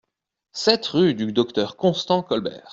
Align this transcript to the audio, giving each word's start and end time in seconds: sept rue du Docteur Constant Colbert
sept 0.53 0.87
rue 0.87 1.13
du 1.13 1.31
Docteur 1.31 1.77
Constant 1.77 2.23
Colbert 2.23 2.69